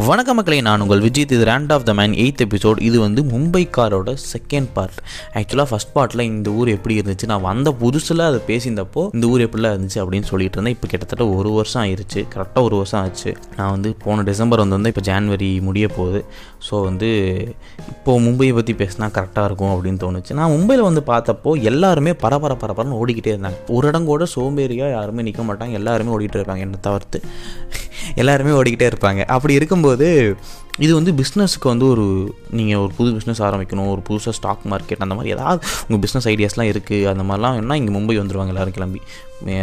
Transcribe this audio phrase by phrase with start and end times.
[0.00, 1.32] வணக்க மக்களை நான் உங்கள் விஜித்.
[1.36, 5.00] இது rant of the man eighth episode இது வந்து மும்பைக்காரோட செகண்ட் பார்ட்
[5.38, 7.26] ஆக்சுவலாக ஃபஸ்ட் பார்ட்டில் இந்த ஊர் எப்படி இருந்துச்சு?
[7.32, 10.76] நான் வந்த புதுசில் அதை பேசியிருந்தப்போ இந்த ஊர் எப்படிலாம் இருந்துச்சு அப்படின்னு சொல்லிட்டு இருந்தேன்.
[10.76, 12.22] இப்போ கிட்டத்தட்ட ஒரு வருஷம் ஆயிருச்சு.
[12.34, 13.32] கரெக்டாக ஒரு வருஷம் ஆச்சு.
[13.58, 16.22] நான் வந்து போன டிசம்பர் வந்து இப்போ ஜான்வரி முடிய போகுது.
[16.68, 17.10] ஸோ வந்து
[17.92, 20.32] இப்போது மும்பையை பற்றி பேசினா கரெக்டாக இருக்கும் அப்படின்னு தோணுச்சு.
[20.40, 23.60] நான் மும்பையில் வந்து பார்த்தப்போ எல்லாருமே பரபர பரபரன்னு ஓடிக்கிட்டே இருந்தாங்க.
[23.76, 25.72] ஒரு இடம் கூட சோம்பேறியாக யாருமே நிற்க மாட்டாங்க.
[25.82, 27.20] எல்லாருமே ஓடிக்கிட்டு இருப்பாங்க என்னை தவிர்த்து.
[28.14, 29.22] எல்லாருமே ஓடிக்கிட்டே இருப்பாங்க.
[29.36, 30.36] அப்படி இருக்கும்போது
[30.78, 32.04] இது வந்து பிஸ்னஸுக்கு வந்து ஒரு
[32.58, 36.70] நீங்கள் ஒரு புது பிஸ்னஸ் ஆரம்பிக்கணும் ஒரு புதுசாக ஸ்டாக் மார்க்கெட் அந்த மாதிரி ஏதாவது உங்கள் பிஸ்னஸ் ஐடியாஸ்லாம்
[36.72, 39.00] இருக்குது அந்த மாதிரிலாம் என்ன இங்கே மும்பை வந்துடுவாங்க எல்லோரும் கிளம்பி.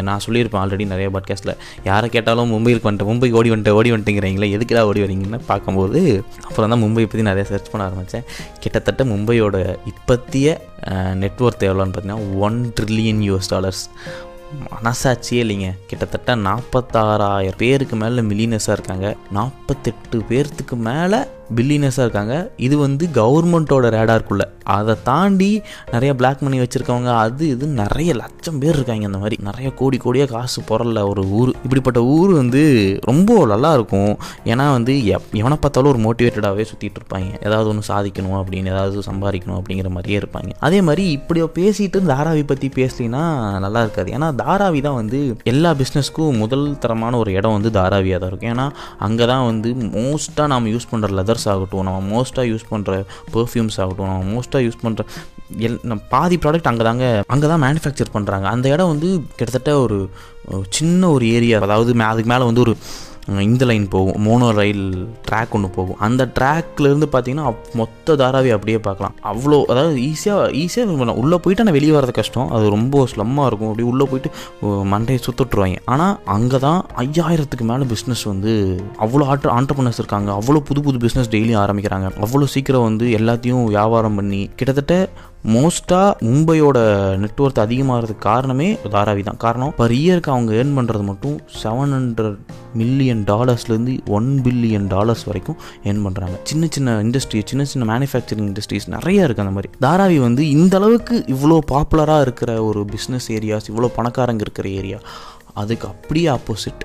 [0.07, 4.81] நான் சொல்லியிருப்பேன் ஆல்ரெடி நிறைய பாட்காஸ்ட்டில் யாரை கேட்டாலும் மும்பைக்கு வந்துட்டு மும்பை ஓடி வந்துட்டு ஓடி வந்துட்டுங்கிறீங்களே எதுக்குடா
[4.89, 5.99] ஓடி வரீங்கன்னு பார்க்கும்போது
[6.47, 8.25] அப்புறம் தான் மும்பை பற்றி நிறைய சர்ச் பண்ண ஆரம்பித்தேன்
[8.59, 10.57] கிட்டத்தட்ட மும்பையோட இப்பத்திய
[11.23, 13.83] நெட்ஒர்த் எவ்வளோன்னு பார்த்தீங்கன்னா ஒன் ட்ரில்லியன் யூஎஸ் டாலர்ஸ்
[14.83, 15.75] மனசாட்சியே இல்லைங்க.
[15.87, 19.15] கிட்டத்தட்ட நாற்பத்தாறாயிரம் பேருக்கு மேலே மில்லியனஸாக இருக்காங்க.
[19.31, 21.17] நாற்பத்தெட்டு பேர்த்துக்கு மேலே
[21.57, 22.35] பில்லினஸாக இருக்காங்க.
[22.67, 24.47] இது வந்து கவர்மெண்ட்டோட ரேடார்க்குள்ளே.
[24.77, 25.49] அதை தாண்டி
[25.93, 29.37] நிறைய பிளாக் மணி வச்சுருக்கவங்க அது இது நிறைய லட்சம் பேர் இருக்காங்க அந்த மாதிரி.
[29.47, 31.51] நிறைய கோடி கோடியாக காசு பொருளில் ஒரு ஊர்.
[31.63, 32.61] இப்படிப்பட்ட ஊர் வந்து
[33.09, 34.13] ரொம்ப நல்லா இருக்கும்.
[34.51, 37.31] ஏன்னா வந்து எப் எவனை பார்த்தாலும் ஒரு மோட்டிவேட்டடாகவே சுற்றிட்டு இருப்பாங்க.
[37.47, 40.51] ஏதாவது ஒன்று சாதிக்கணும் அப்படின்னு ஏதாவது சம்பாதிக்கணும் அப்படிங்கிற மாதிரியே இருப்பாங்க.
[40.59, 43.23] அதே மாதிரி இப்படி பேசிட்டு தாராவி பற்றி பேசலினா
[43.65, 44.11] நல்லா இருக்காது.
[44.17, 45.21] ஏன்னா தாராவி தான் வந்து
[45.53, 48.53] எல்லா பிஸ்னஸ்க்கும் முதல் தரமான ஒரு இடம் வந்து தாராவியாக தான் இருக்கும்.
[48.55, 48.67] ஏன்னா
[49.07, 52.93] அங்கே தான் வந்து மோஸ்ட்டாக நாம் யூஸ் பண்ணுற லெதர் லெதர்ஸ் ஆகட்டும் நம்ம மோஸ்ட்டாக யூஸ் பண்ணுற
[53.33, 55.03] பெர்ஃப்யூம்ஸ் ஆகட்டும் நம்ம மோஸ்ட்டாக யூஸ் பண்ணுற
[55.65, 59.97] எல் நம்ம பாதி ப்ராடக்ட் அங்கே தாங்க அங்கே தான் மேனுஃபேக்சர் பண்ணுறாங்க அந்த இடம் வந்து கிட்டத்தட்ட ஒரு
[60.71, 62.73] சின்ன ஒரு ஏரியா அதாவது மே அதுக்கு மேலே வந்து ஒரு
[63.47, 64.85] இந்த லைன் போகும் மோனோ ரயில்
[65.27, 65.97] ட்ராக் ஒன்று போகும்.
[66.07, 67.45] அந்த ட்ராக்லேருந்து பார்த்தீங்கன்னா
[67.79, 72.49] மொத்த தாராவி அப்படியே பார்க்கலாம் அவ்வளோ அதாவது ஈஸியாக ஈஸியாக உள்ளே போயிட்டு ஆனால் வெளியே வரது கஷ்டம்.
[72.57, 73.69] அது ரொம்ப ஸ்லம்மாக இருக்கும்.
[73.71, 74.31] அப்படியே உள்ளே போயிட்டு
[74.93, 78.53] மண்டையை சுற்றுட்ருவாங்க ஆனால் அங்கே தான் ஐயாயிரத்துக்கு மேலே பிஸ்னஸ் வந்து
[79.05, 80.29] அவ்வளோ ஆட்ரு ஆண்டர்பனர்ஸ் இருக்காங்க.
[80.39, 82.09] அவ்வளோ புது புது பிஸ்னஸ் டெய்லியும் ஆரம்பிக்கிறாங்க.
[82.25, 84.95] அவ்வளோ சீக்கிரம் வந்து எல்லாத்தையும் வியாபாரம் பண்ணி கிட்டத்தட்ட
[85.45, 86.77] மோஸ்ட்டாக மும்பையோட
[87.17, 89.37] நெட்ஒர்த் அதிகமாகிறதுக்கு காரணமே தாராவி தான்.
[89.37, 92.37] காரணம் பர் இயருக்கு அவங்க ஏர்ன் பண்ணுறது மட்டும் செவன் ஹண்ட்ரட்
[92.73, 98.89] மில்லியன் டாலர்ஸ்லேருந்து ஒன் பில்லியன் டாலர்ஸ் வரைக்கும் ஏர்ன் பண்ணுறாங்க சின்ன சின்ன இண்டஸ்ட்ரி சின்ன சின்ன மேனுஃபேக்சரிங் இண்டஸ்ட்ரீஸ்
[98.89, 99.73] நிறைய இருக்குது அந்த மாதிரி.
[99.81, 104.99] தாராவி வந்து இந்த அளவுக்கு இவ்வளோ பாப்புலராக இருக்கிற ஒரு பிஸ்னஸ் ஏரியாஸ் இவ்வளோ பணக்காரங்க இருக்கிற ஏரியா
[105.53, 106.83] அதுக்கு அப்படியே ஆப்போசிட்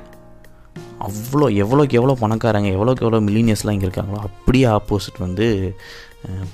[1.01, 5.77] அவ்வளோ எவ்வளோக்கு எவ்வளோ பணக்காரங்க எவ்வளோக்கு எவ்வளோ மில்லினியர்ஸ்லாம் இங்கே இருக்காங்களோ அப்படியே ஆப்போசிட் வந்து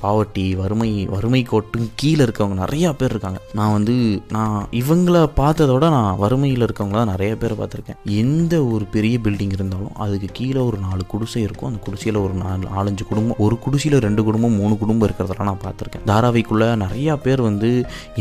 [0.02, 3.40] பாவர்ட்டி வறுமை வறுமை கோட்டும் கீழே இருக்கவங்க நிறையா பேர் இருக்காங்க.
[3.58, 3.94] நான் வந்து
[4.36, 7.98] நான் இவங்கள பார்த்ததோட நான் வறுமையில் இருக்கவங்கள தான் நிறைய பேர் பார்த்துருக்கேன்.
[8.22, 11.68] எந்த ஒரு பெரிய பில்டிங் இருந்தாலும் அதுக்கு கீழே ஒரு நாலு குடிசை இருக்கும்.
[11.70, 16.06] அந்த குடிசையில் ஒரு நாலு நாலஞ்சு குடும்பம் ஒரு குடிசையில் ரெண்டு குடும்பம் மூணு குடும்பம் இருக்கிறதெல்லாம் நான் பார்த்துருக்கேன்.
[16.12, 17.70] தாராவிக்குள்ளே நிறையா பேர் வந்து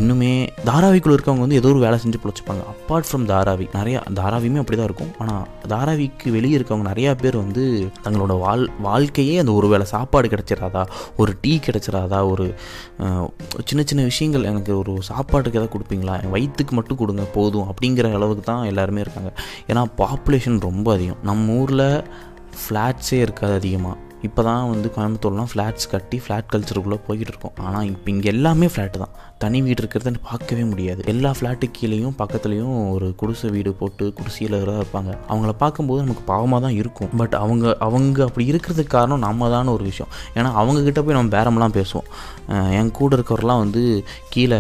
[0.02, 0.34] இன்னுமே
[0.70, 2.64] தாராவிக்குள்ளே இருக்கவங்க வந்து ஏதோ ஒரு வேலை செஞ்சு பிழைச்சிப்பாங்க.
[2.74, 5.14] அப்பார்ட் ஃப்ரம் தாராவி நிறையா தாராவியுமே அப்படி தான் இருக்கும்.
[5.24, 7.64] ஆனால் தாராவிக்கு வெளியே இருக்கவங்க நிறையா பேர் வந்து
[8.06, 10.84] தங்களோட வாழ் வாழ்க்கையே அந்த ஒரு வேளை சாப்பாடு கிடச்சிடாதா
[11.22, 12.46] ஒரு டீ கிடைச்சிடாதா ஒரு
[13.70, 14.48] சின்ன சின்ன விஷயங்கள்.
[14.52, 16.16] எனக்கு ஒரு சாப்பாட்டுக்கு எதாவது கொடுப்பீங்களா?
[16.24, 19.32] என் வயிற்றுக்கு மட்டும் கொடுங்க போதும் அப்படிங்கிற அளவுக்கு தான் எல்லாருமே இருக்காங்க.
[19.68, 21.24] ஏன்னா பாப்புலேஷன் ரொம்ப அதிகம்.
[21.32, 21.88] நம்ம ஊரில்
[22.62, 27.53] ஃப்ளாட்ஸே இருக்காது அதிகமாக இப்போ தான் வந்து கோயம்புத்தூர்லாம் ஃப்ளாட்ஸ் கட்டி ஃப்ளாட் கல்ச்சருக்குள்ளே போய்கிட்டு இருக்கோம்.
[27.66, 29.13] ஆனால் இப்போ இங்கே எல்லாமே ஃப்ளாட்டு தான்.
[29.44, 31.02] தனி வீடு இருக்கிறத பார்க்கவே முடியாது.
[31.12, 36.62] எல்லா ஃப்ளாட்டு கீழேயும் பக்கத்துலேயும் ஒரு குடிசை வீடு போட்டு குடிசையில் தான் இருப்பாங்க அவங்கள பார்க்கும்போது நமக்கு பாவமாக
[36.66, 37.12] தான் இருக்கும்.
[37.22, 40.12] பட் அவங்க அவங்க அப்படி இருக்கிறதுக்கு காரணம் நம்ம தான் ஒரு விஷயம்.
[40.38, 42.09] ஏன்னா அவங்கக்கிட்ட போய் நம்ம பேரம்லாம் பேசுவோம்.
[42.79, 43.84] என் கூட இருக்கிறவரெலாம் வந்து
[44.35, 44.59] கீழே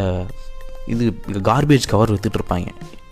[0.93, 1.05] இது
[1.49, 2.69] கார்பேஜ் கவர் வித்துட்டு இருப்பாங்க.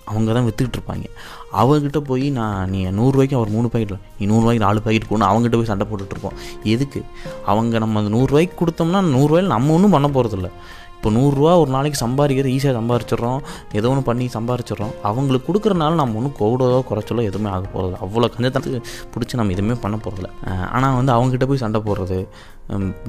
[0.08, 1.08] அவங்க தான் விற்றுக்கிட்டு இருப்பாங்க
[1.54, 5.66] அவங்ககிட்ட போய் நான் நீ நூறுரூவாய்க்கு அவர் மூணு பாக்கெட் நீ நூறுரூவாய்க்கு நாலு பாக்கெட் கொண்டு அவங்ககிட்ட போய்
[5.66, 7.00] சண்டை போட்டுட்டுருப்போம் எதுக்கு?
[7.46, 10.50] அவங்க நம்ம அந்த நூறுரூவாய்க்கு கொடுத்தோம்னா நூறுரூவாயில் நம்ம ஒன்றும் பண்ண போகிறதில்ல
[10.98, 13.40] இப்போ நூறுரூவா ஒரு நாளைக்கு சம்பாதிக்கிறது ஈஸியாக சம்பாரிச்சிடுறோம்.
[13.80, 14.94] ஏதோ ஒன்று பண்ணி சம்பாரிச்சிடுறோம்.
[15.10, 18.80] அவங்களுக்கு கொடுக்குறனால நம்ம ஒன்றும் கோடோ குறைச்சலோ எதுவுமே ஆக போகிறது அவ்வளோ கஞ்சத்தனத்துக்கு
[19.14, 20.30] பிடிச்சி நம்ம எதுவுமே பண்ண போகிறதில்ல
[20.78, 22.20] ஆனால் வந்து அவங்ககிட்ட போய் சண்டை போடுறது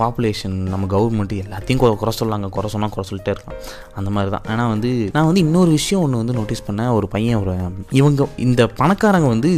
[0.01, 2.49] பாப்புலேஷன் நம்ம கவர்மெண்ட்டு எல்லாத்தையும் குறை குறை சொல்லாங்க.
[2.57, 3.59] குறை சொன்னால் குறை சொல்லிட்டே இருக்கலாம்.
[3.99, 4.45] அந்த மாதிரி தான்.
[4.53, 6.93] ஆனால் வந்து நான் வந்து இன்னொரு விஷயம் ஒன்று வந்து நோட்டீஸ் பண்ணேன்.
[6.99, 7.55] ஒரு பையன் ஒரு
[8.01, 9.53] இவங்க இந்த பணக்காரங்க வந்து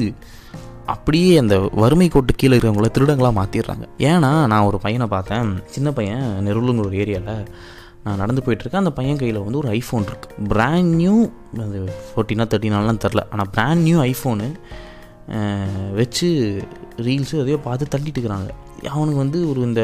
[0.94, 5.52] அப்படியே அந்த வறுமை கோட்டு கீழே இருக்கிறவங்கள திருடங்களாக மாற்றிடுறாங்க ஏன்னா நான் ஒரு பையனை பார்த்தேன்.
[5.74, 7.44] சின்ன பையன் நெருளுங்கிற ஒரு ஏரியாவில்
[8.20, 8.84] நடந்து போயிட்டுருக்கேன்.
[8.84, 11.16] அந்த பையன் கையில் வந்து ஒரு ஐஃபோன் இருக்குது பிராண்ட் நியூ
[11.66, 14.48] அது ஃபோர்டீனா தேர்ட்டினாலாம் தெரில ஆனால் பிராண்ட் நியூ ஐஃபோனு
[16.00, 16.28] வச்சு
[17.06, 18.50] ரீல்ஸு அதையோ பார்த்து தள்ளிட்டு இருக்கிறாங்க
[18.94, 19.82] அவனுக்கு வந்து ஒரு இந்த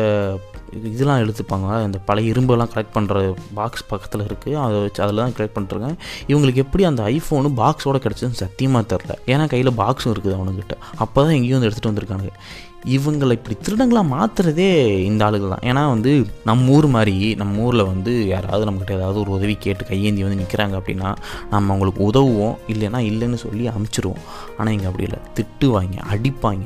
[0.88, 1.66] இதெல்லாம் எடுத்துப்பாங்க.
[1.88, 3.18] இந்த பழைய இரும்பெல்லாம் கலெக்ட் பண்ணுற
[3.58, 5.98] பாக்ஸ் பக்கத்தில் இருக்குது அதை வச்சு அதில் தான் கலெக்ட் பண்ணிருக்கேன்
[6.30, 11.36] இவங்களுக்கு எப்படி அந்த ஐஃபோனு பாக்ஸோட கிடச்சதுன்னு சத்தியமாக தெரில ஏன்னா கையில் பாக்ஸும் இருக்குது அவனுக்கிட்ட அப்போ தான்
[11.38, 12.34] எங்கேயும் வந்து எடுத்துகிட்டு வந்திருக்கானுங்க.
[12.84, 15.64] இவங்களை இப்படி திருடங்களாக மாற்றுறதே இந்த ஆளுகள் தான்.
[15.64, 20.22] ஏன்னா வந்து நம்ம ஊர் மாதிரி நம்ம ஊரில் வந்து யாராவது நம்மக்கிட்ட ஏதாவது ஒரு உதவி கேட்டு கையேந்தி
[20.22, 21.16] வந்து நிற்கிறாங்க அப்படின்னா
[21.50, 24.22] நம்ம அவங்களுக்கு உதவுவோம் இல்லைன்னா இல்லைன்னு சொல்லி அமுச்சிருவோம்.
[24.58, 25.18] ஆனால் இங்கே அப்படி இல்லை.
[25.34, 26.64] திட்டுவாங்க அடிப்பாங்க.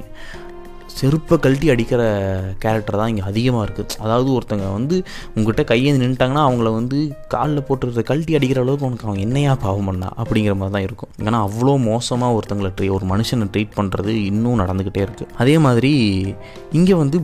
[0.95, 2.03] செருப்பை கழட்டி அடிக்கிற
[2.59, 4.97] கேரக்டர் தான் இங்கே அதிகமாக இருக்குது அதாவது ஒருத்தங்க வந்து
[5.35, 6.99] உங்ககிட்ட கையை நின்றுட்டாங்கன்னா அவங்கள வந்து
[7.29, 10.09] காலில் போட்டுறத கழட்டி அடிக்கிற அளவுக்கு உனக்கு அவங்க என்னையா பாவம் பண்ணா?
[10.19, 11.11] அப்படிங்கிற மாதிரி தான் இருக்கும்.
[11.25, 15.93] ஏன்னா அவ்வளோ மோசமாக ஒருத்தங்களை ட்ரீ ஒரு மனுஷனை ட்ரீட் பண்ணுறது இன்னும் நடந்துக்கிட்டே இருக்குது அதே மாதிரி
[16.73, 17.19] இங்கே வந்து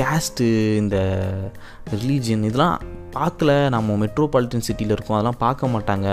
[0.00, 0.46] கேஸ்ட்டு
[0.82, 0.96] இந்த
[1.92, 2.78] ரிலீஜியன் இதெல்லாம்
[3.16, 3.50] பார்க்கல.
[3.74, 5.16] நம்ம மெட்ரோபாலிட்டன் சிட்டியில் இருக்கோம்.
[5.16, 6.08] அதெல்லாம் பார்க்க மாட்டாங்க.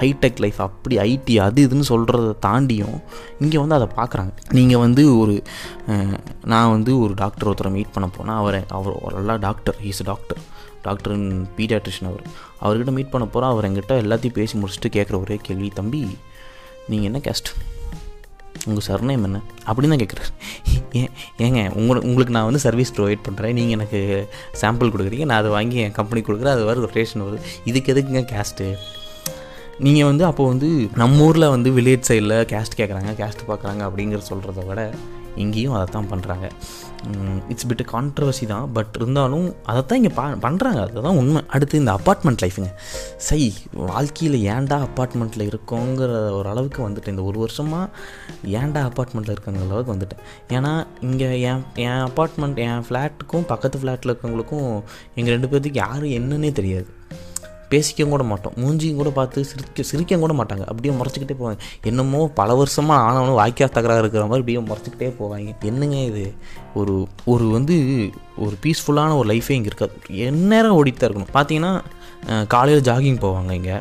[0.00, 2.98] ஹைடெக் லைஃப் அப்படி ஐடி அது இதுன்னு சொல்கிறத தாண்டியும்
[3.44, 4.32] இங்கே வந்து அதை பார்க்குறாங்க.
[4.58, 5.34] நீங்கள் வந்து ஒரு
[6.52, 10.42] நான் வந்து ஒரு டாக்டர் ஒருத்தரை மீட் பண்ண போனால் அவரை அவர் ஒரு நல்லா doctor is doctor
[10.86, 11.14] doctor
[11.58, 12.24] paediatrician அவர்.
[12.64, 16.02] அவர்கிட்ட மீட் பண்ண போகிறோம் அவர் என்கிட்ட எல்லாத்தையும் பேசி முடிச்சுட்டு கேட்குற ஒரே கேள்வி தம்பி
[16.88, 17.50] நீங்கள் என்ன கேஸ்ட்
[18.66, 19.40] உங்கள் சர்நேம் என்ன?
[19.66, 20.30] அப்படின்னு தான் கேட்குறாரு
[21.00, 24.00] ஏன் ஏங்க உங்களுக்கு உங்களுக்கு நான் வந்து சர்வீஸ் ப்ரொவைட் பண்ணுறேன் நீங்கள் எனக்கு
[24.60, 25.24] சாம்பிள் கொடுக்குறீங்க.
[25.24, 26.54] நான் அதை வாங்கி என் கம்பெனி கொடுக்குறேன்.
[26.56, 28.68] அது வர ரொட்டேஷன் வருது இதுக்கு எதுக்குங்க கேஸ்ட்டு
[29.78, 34.66] நீங்கள் வந்து அப்போது வந்து நம்ம ஊரில் வந்து வில்லேஜ் சைடில் கேஸ்ட் கேட்குறாங்க கேஸ்ட் பார்க்குறாங்க அப்படிங்கிற சொல்கிறத
[34.66, 34.82] விட
[35.42, 36.46] இங்கேயும் அதை தான் பண்ணுறாங்க
[37.52, 38.66] இட்ஸ் பிட்டு கான்ட்ரவர்சி தான்.
[38.76, 41.40] பட் இருந்தாலும் அதை தான் இங்கே பா பண்ணுறாங்க அதுதான் உண்மை.
[41.54, 42.70] அடுத்து இந்த அப்பார்ட்மெண்ட் லைஃபுங்க
[43.26, 43.40] சை
[43.90, 47.16] வாழ்க்கையில் ஏன்டா அப்பார்ட்மெண்ட்டில் இருக்கோங்கிற ஒரு அளவுக்கு வந்துட்டேன்.
[47.16, 47.90] இந்த ஒரு வருஷமாக
[48.60, 50.24] ஏன்டா அப்பார்ட்மெண்ட்டில் இருக்கங்கிற அளவுக்கு வந்துட்டேன்.
[50.58, 50.72] ஏன்னா
[51.08, 54.68] இங்கே என் என் அப்பார்ட்மெண்ட் என் ஃப்ளாட்டுக்கும் பக்கத்து ஃப்ளாட்டில் இருக்கவங்களுக்கும்
[55.18, 56.88] எங்கள் ரெண்டு பேர்த்துக்கு யாரும் என்னன்னே தெரியாது.
[57.70, 58.54] பேசிக்க கூட மாட்டோம்.
[58.62, 60.64] மூஞ்சியும் கூட பார்த்து சிரிக்க சிரிக்க கூட மாட்டாங்க.
[60.70, 61.58] அப்படியே முறைச்சிக்கிட்டே போவாங்க.
[61.90, 65.54] என்னமோ பல வருஷமாக ஆனவனும் வாய்க்கா தகராறு இருக்கிற மாதிரி அப்படியே முறைச்சிக்கிட்டே போவாங்க.
[65.70, 66.24] என்னங்க இது?
[66.80, 66.94] ஒரு
[67.32, 67.76] ஒரு வந்து
[68.44, 69.96] ஒரு பீஸ்ஃபுல்லான ஒரு லைஃபே இங்கே இருக்காது.
[70.28, 71.34] எந்நேரம் ஓடிட்டு தான் இருக்கணும்.
[71.38, 71.72] பார்த்தீங்கன்னா
[72.54, 73.76] காலையில் ஜாகிங் போவாங்க இங்கே.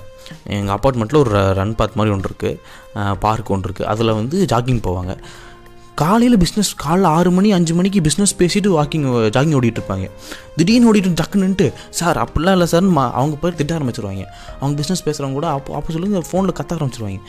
[0.58, 5.14] எங்கள் அப்பார்ட்மெண்ட்டில் ஒரு ரன் பாத் மாதிரி ஒன்று இருக்குது பார்க் ஒன்று இருக்குது அதில் வந்து ஜாகிங் போவாங்க.
[6.02, 9.06] காலையில் பிஸ்னஸ் காலைல ஆறு மணி அஞ்சு மணிக்கு பிஸ்னஸ் பேசிட்டு வாக்கிங்
[9.36, 10.06] ஜாகிங் ஓடிட்டு இருப்பாங்க
[10.58, 11.66] திடீர்னு ஓடிட்டு டக்குன்னுட்டு
[12.00, 12.88] சார் அப்படிலாம் இல்லை சார்.
[13.20, 14.24] அவங்க போய் திட்ட ஆரம்பிச்சிருவாங்க.
[14.60, 17.20] அவங்க பிஸ்னஸ் பேசுகிறவங்க கூட அப்போ அப்போ சொல்லுங்க ஃபோனில் கத்த ஆரம்பிச்சிருவாங்க.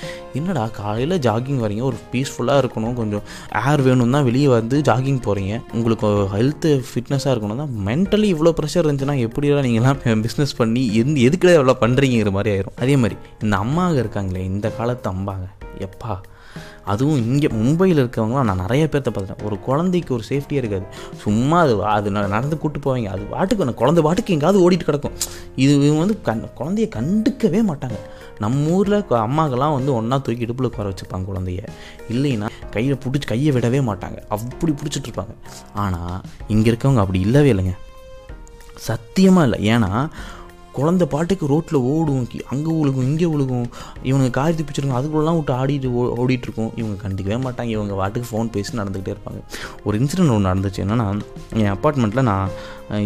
[0.41, 2.97] என்னடா காலையில் ஜாகிங் வரீங்க ஒரு பீஸ்ஃபுல்லாக இருக்கணும்.
[3.01, 3.25] கொஞ்சம்
[3.71, 7.61] ஏர் வேணும் தான் வெளியே வந்து ஜாகிங் போகிறீங்க உங்களுக்கு ஹெல்த்து ஃபிட்னஸாக இருக்கணும்.
[7.63, 12.79] தான் மென்டலி இவ்வளோ ப்ரெஷர் இருந்துச்சுன்னா எப்படிலாம் நீங்களாம் பிஸ்னஸ் பண்ணி எந்த எதுக்குடா எவ்வளோ பண்ணுறீங்கிற மாதிரி ஆயிரும்.
[12.85, 15.49] அதே மாதிரி இந்த அம்மாங்க இருக்காங்களே இந்த காலத்து அம்பாங்க
[15.89, 16.15] எப்பா
[16.85, 19.45] அதுவும் இங்கே மும்பையில் இருக்கிறவங்களாம் நான் நிறைய பேர்த்த பார்த்துட்டேன்.
[19.45, 20.87] ஒரு குழந்தைக்கு ஒரு சேஃப்டியாக இருக்காது.
[21.25, 23.11] சும்மா அது அது நடந்து கூட்டு போவாங்க.
[23.17, 25.17] அது பாட்டுக்கு அந்த குழந்தை பாட்டுக்கு எங்கேயாவது ஓடிட்டு கிடக்கும்.
[25.57, 27.99] இது இவங்க வந்து கண் குழந்தைய கண்டுக்கவே மாட்டாங்க.
[28.39, 31.65] நம்ம ஊரில் அம்மாக்கெல்லாம் வந்து ஒன்றா தூக்கி இடுப்பில் உட்கார வச்சுப்பாங்க குழந்தைய.
[32.11, 34.19] இல்லைன்னா கையில் பிடிச்சி கையை விடவே மாட்டாங்க.
[34.29, 35.35] அப்படி பிடிச்சிட்டு இருப்பாங்க.
[35.75, 37.75] ஆனால் இங்கே இருக்கவங்க அப்படி இல்லவே இல்லைங்க.
[38.89, 39.59] சத்தியமாக இல்லை.
[39.75, 39.91] ஏன்னா
[40.79, 42.27] குழந்தை பாட்டுக்கு ரோட்டில் ஓடும்.
[42.53, 43.67] அங்கே உழுகும் இங்கே உழுகும்.
[44.11, 46.71] இவங்க காரி துப்பிச்சிருங்க அதுக்குள்ளலாம் விட்டு ஆடிட்டு ஓ ஓடிட்டுருக்கும்.
[46.81, 47.71] இவங்க கண்டுக்கவே மாட்டாங்க.
[47.77, 49.43] இவங்க பாட்டுக்கு ஃபோன் பேசி நடந்துக்கிட்டே இருப்பாங்க.
[49.87, 50.81] ஒரு இன்சிடென்ட் ஒன்று நடந்துச்சு.
[50.87, 51.09] என்னன்னா
[51.65, 52.49] என் அப்பார்ட்மெண்ட்டில் நான்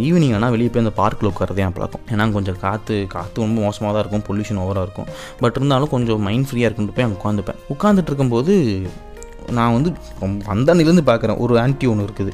[0.07, 3.93] ஈவினிங் ஆனால் வெளியே போய் அந்த பார்க்கில் உட்காரதே என் பழக்கம் ஏன்னா கொஞ்சம் காற்று காற்று ரொம்ப மோசமாக
[3.95, 4.25] தான் இருக்கும்.
[4.29, 5.11] பொல்யூஷன் ஓவராக இருக்கும்.
[5.43, 7.61] பட் இருந்தாலும் கொஞ்சம் மைண்ட் ஃப்ரீயாக இருக்குன்னு போய் அங்கே உட்காந்துப்பேன்.
[7.75, 8.55] உட்காந்துட்டு இருக்கும்போது
[9.59, 9.91] நான் வந்து
[10.25, 11.39] அந்த வந்தன்னிலேருந்து பார்க்குறேன்.
[11.45, 12.33] ஒரு ஆன்ட்டி ஒன்று இருக்குது.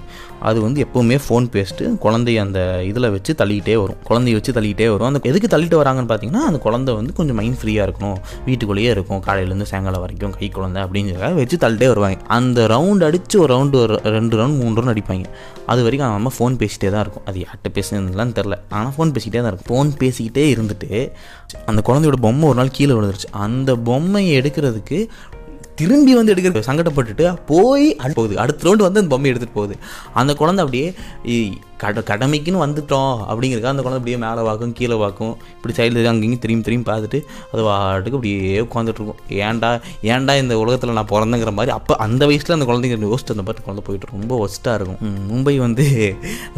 [0.48, 3.98] அது வந்து எப்போவுமே ஃபோன் பேசிட்டு குழந்தைய அந்த இதில் வச்சு தள்ளிக்கிட்டே வரும்.
[4.08, 5.08] குழந்தைய வச்சு தள்ளிக்கிட்டே வரும்.
[5.10, 8.18] அந்த எதுக்கு தள்ளிட்டு வராங்கன்னு பார்த்தீங்கன்னா அந்த குழந்தை வந்து கொஞ்சம் மைண்ட் ஃப்ரீயாக இருக்கணும்.
[8.48, 9.22] வீட்டுக்குள்ளேயே இருக்கும்.
[9.28, 12.18] காலையிலேருந்து சாயங்காலம் வரைக்கும் கை குழந்தை அப்படிங்கிறத வச்சு தள்ளிட்டே வருவாங்க.
[12.38, 15.26] அந்த ரவுண்ட் அடித்து ஒரு ரவுண்டு ஒரு ரெண்டு ரவுண்ட் மூணு ரவுண்ட் அடிப்பாங்க.
[15.72, 17.26] அது வரைக்கும் அவன் அம்மா ஃபோன் பேசிகிட்டே தான் இருக்கும்.
[17.30, 19.70] அது யார்கிட்ட பேசுனதுலாம் தெரில ஆனால் ஃபோன் பேசிக்கிட்டே தான் இருக்கும்.
[19.70, 20.90] ஃபோன் பேசிக்கிட்டே இருந்துட்டு
[21.70, 23.30] அந்த குழந்தையோட பொம்மை ஒரு நாள் கீழே விழுந்துருச்சு.
[23.46, 24.98] அந்த பொம்மையை எடுக்கிறதுக்கு
[25.80, 28.34] திரும்பி வந்து எடுக்கிறது சங்கடப்பட்டுட்டு போய் அடுத்து போகுது.
[28.42, 29.76] அடுத்த ரவுண்டு வந்து அந்த பொம்மை எடுத்துகிட்டு போகுது.
[30.20, 30.88] அந்த குழந்தை அப்படியே
[31.82, 33.14] கட கடமைக்குன்னு வந்துட்டோம்.
[33.30, 35.32] அப்படிங்கிறக்க அந்த குழந்தை அப்படியே மேலே வாக்கும் கீழே வாக்கும்.
[35.56, 37.18] இப்படி சைடில் அங்கேயும் திரும்பி திரும்பி பார்த்துட்டு
[37.52, 39.70] அது வாட்டுக்கு அப்படியே உட்காந்துட்ருக்கும் ஏன்டா
[40.12, 41.72] ஏன்டா இந்த உலகத்தில் நான் பிறந்தங்கிற மாதிரி?
[41.78, 45.00] அப்போ அந்த வயசில் அந்த குழந்தைங்க யோசிச்சு அந்த பாட்டு குழந்தை போயிட்டு ரொம்ப ஒஸ்ட்டாக இருக்கும்.
[45.30, 45.86] மும்பை வந்து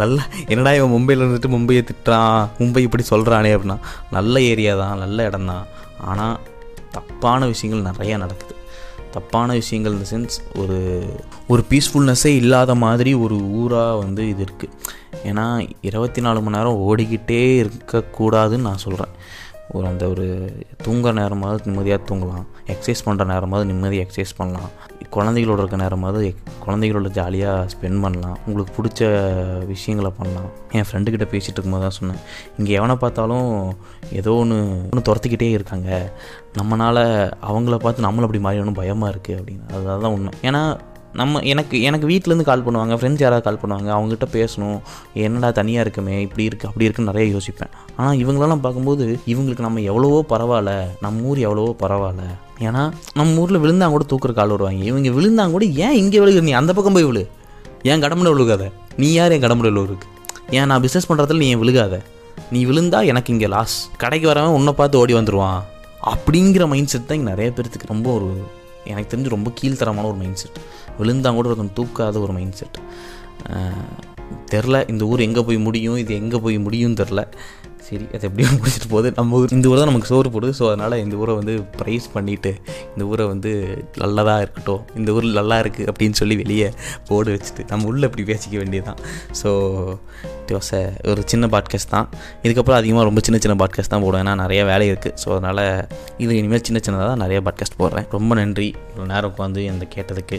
[0.00, 2.42] நல்லா என்னடா இவன் மும்பையில் இருந்துட்டு மும்பையை திட்டுறான்?
[2.60, 3.78] மும்பை இப்படி சொல்கிறானே அப்படின்னா
[4.18, 5.64] நல்ல ஏரியா தான் நல்ல இடம் தான்
[6.10, 6.36] ஆனால்
[6.96, 8.52] தப்பான விஷயங்கள் நிறையா நடக்குது.
[9.12, 10.78] தப்பான விஷயங்கள் இந்த சென்ஸ் ஒரு
[11.48, 14.72] ஒரு பீஸ்ஃபுல்னஸ்ஸே இல்லாத மாதிரி ஒரு ஊராக வந்து இது இருக்குது
[15.24, 15.44] ஏன்னா
[15.80, 19.14] இருபத்தி நாலு மணி நேரம் ஓடிக்கிட்டே இருக்கக்கூடாதுன்னு நான் சொல்கிறேன்
[19.74, 20.24] ஒரு அந்த ஒரு
[20.84, 22.44] தூங்குற நேரமாவது நிம்மதியாக தூங்கலாம்.
[22.72, 24.72] எக்ஸசைஸ் பண்ணுற நேரமாவது நிம்மதியாக எக்ஸசைஸ் பண்ணலாம்.
[25.16, 28.38] குழந்தைகளோட இருக்க நேரமாவது குழந்தைகளோட ஜாலியாக ஸ்பெண்ட் பண்ணலாம்.
[28.46, 29.10] உங்களுக்கு பிடிச்ச
[29.66, 30.48] விஷயங்களை பண்ணலாம்.
[30.70, 32.20] என் ஃப்ரெண்டுக்கிட்ட பேசிகிட்டு இருக்கும்போது தான் சொன்னேன்.
[32.58, 33.48] இங்கே எவனை பார்த்தாலும்
[34.12, 34.58] ஏதோ ஒன்று
[34.90, 36.12] ஒன்று துரத்துக்கிட்டே இருக்காங்க.
[36.58, 37.04] நம்மளால்
[37.50, 39.64] அவங்கள பார்த்து நம்மளும் அப்படி மாறிடணும் பயமாக இருக்குது அப்படின்னு.
[39.74, 40.32] அதுதான் உண்மை.
[40.42, 40.62] ஏன்னா
[41.20, 44.78] நம்ம எனக்கு எனக்கு வீட்டிலேருந்து கால் பண்ணுவாங்க ஃப்ரெண்ட்ஸ் யாராவது கால் பண்ணுவாங்க அவங்ககிட்ட பேசணும்.
[45.26, 47.72] என்னடா தனியாக இருக்குமே இப்படி இருக்குது அப்படி இருக்குன்னு நிறைய யோசிப்பேன்.
[48.00, 50.72] ஆனால் இவங்களெல்லாம் பார்க்கும்போது இவங்களுக்கு நம்ம எவ்வளவோ பரவாயில்ல
[51.04, 52.24] நம்ம ஊர் எவ்வளவோ பரவாயில்ல.
[52.66, 52.82] ஏன்னா
[53.20, 54.82] நம்ம ஊரில் விழுந்தாங்க கூட தூக்குற கால் வருவாங்க.
[54.90, 56.44] இவங்க விழுந்தாங்க கூட ஏன் இங்கே விழுகுற?
[56.50, 57.24] நீ அந்த பக்கம் போய் விழு.
[57.92, 58.66] ஏன் கடமுட விழுகாத?
[59.00, 60.06] நீ யார் என் கடமுட விழுவுருக்கு
[60.58, 61.94] ஏன் நான் பிஸ்னஸ் பண்ணுறதுல நீ ஏன் விழுகாத?
[62.54, 65.60] நீ விழுந்தா எனக்கு இங்கே லாஸ் கடைக்கு வரவன் உன்னை பார்த்து ஓடி வந்துடுவான்
[66.12, 68.28] அப்படிங்கிற மைண்ட் செட் தான் இங்கே நிறைய பேர்த்துக்கு ரொம்ப ஒரு
[68.86, 70.58] எனக்கு தெரிஞ்சு ரொம்ப கீழ்த்தரமான ஒரு மைண்ட் செட்
[70.98, 72.78] விழுந்தாங்க கூட ஒருத்தன் தூக்காத ஒரு மைண்ட் செட்
[74.50, 77.22] தெரில இந்த ஊர் எங்கே போய் முடியும் இது எங்கே போய் முடியும்னு தெரில.
[77.88, 79.08] சரி அது எப்படியும் முடிச்சிட்டு போகுது.
[79.18, 80.52] நம்ம ஊர் இந்த ஊர் தான் நமக்கு சோறு போடுது.
[80.60, 82.52] ஸோ அதனால் இந்த ஊரை வந்து ப்ரைஸ் பண்ணிவிட்டு
[82.92, 83.50] இந்த ஊரை வந்து
[84.02, 86.70] நல்லதாக இருக்கட்டும் இந்த ஊர் நல்லா இருக்குது அப்படின்னு சொல்லி வெளியே
[87.10, 89.02] போர்டு வச்சுட்டு நம்ம உள்ளே இப்படி பேசிக்க வேண்டியதுதான்.
[89.42, 89.50] ஸோ
[90.48, 92.08] தோசை ஒரு சின்ன பாட்காஸ்ட் தான்.
[92.44, 94.22] இதுக்கப்புறம் அதிகமாக ரொம்ப சின்ன சின்ன பாட்காஸ்ட் தான் போடுவேன்.
[94.24, 95.62] ஏன்னா நிறைய வேலை இருக்குது ஸோ அதனால்
[96.24, 98.06] இது இனிமேல் சின்ன சின்னதாக தான் நிறைய பாட்காஸ்ட் போடுறேன்.
[98.16, 98.68] ரொம்ப நன்றி.
[98.90, 100.38] இவ்வளோ நேரம் உட்காந்து இந்த கேட்டதுக்கு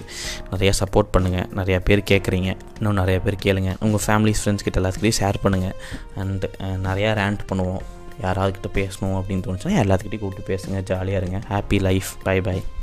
[0.54, 3.74] நிறையா சப்போர்ட் பண்ணுங்கள் நிறையா பேர் கேட்குறீங்க இன்னும் நிறைய பேர் கேளுங்க.
[3.88, 5.76] உங்கள் ஃபேமிலிஸ் ஃப்ரெண்ட்ஸ் கிட்ட எல்லாத்துக்கிட்டையும் ஷேர் பண்ணுங்கள்
[6.24, 6.46] அண்ட்
[6.88, 7.82] நிறையா ரேண்ட் பண்ணுவோம்.
[8.22, 10.82] யாராவது கிட்ட பேசணும் அப்படின்னு தோணுச்சுன்னா எல்லாத்துக்கிட்டையும் கூப்பிட்டு பேசுங்க.
[10.82, 11.48] ஜாலியாக இருங்க.
[11.50, 12.62] Happy life by by